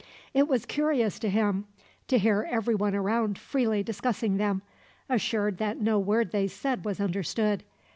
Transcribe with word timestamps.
It 0.33 0.47
was 0.47 0.65
curious 0.65 1.19
to 1.19 1.29
him, 1.29 1.67
to 2.07 2.17
hear 2.17 2.47
everyone 2.49 2.95
around 2.95 3.37
freely 3.37 3.83
discussing 3.83 4.37
them, 4.37 4.63
assured 5.07 5.59
that 5.59 5.79
no 5.79 5.99
word 5.99 6.31
they 6.31 6.47
said 6.47 6.83
was 6.85 6.99
understood. 6.99 7.63